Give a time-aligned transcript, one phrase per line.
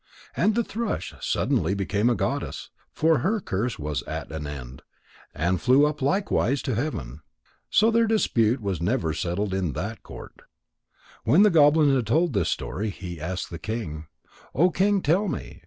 [0.35, 4.81] And the thrush suddenly became a goddess, for her curse was at an end,
[5.31, 7.21] and flew up likewise to heaven.
[7.69, 10.41] So their dispute was never settled at that court.
[11.23, 14.07] When the goblin had told this story, he asked the king:
[14.55, 15.59] "O King, tell me.